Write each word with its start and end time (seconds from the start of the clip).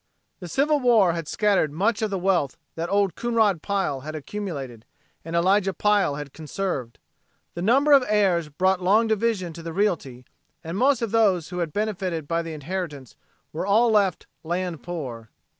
The 0.39 0.47
Civil 0.47 0.79
War 0.79 1.13
had 1.13 1.27
scattered 1.27 1.71
much 1.71 2.01
of 2.01 2.09
the 2.09 2.17
wealth 2.17 2.57
that 2.73 2.89
Old 2.89 3.13
Coonrod 3.13 3.61
Pile 3.61 3.99
had 3.99 4.15
accumulated 4.15 4.83
and 5.23 5.35
Elijah 5.35 5.75
Pile 5.75 6.15
had 6.15 6.33
conserved. 6.33 6.97
The 7.53 7.61
number 7.61 7.91
of 7.91 8.03
heirs 8.07 8.49
brought 8.49 8.81
long 8.81 9.05
division 9.05 9.53
to 9.53 9.61
the 9.61 9.73
realty 9.73 10.25
and 10.63 10.75
most 10.75 11.03
of 11.03 11.11
those 11.11 11.49
who 11.49 11.59
had 11.59 11.71
benefited 11.71 12.27
by 12.27 12.41
the 12.41 12.53
inheritance 12.53 13.15
were 13.53 13.67
all 13.67 13.91
left 13.91 14.25
"land 14.43 14.81
poor." 14.81 15.29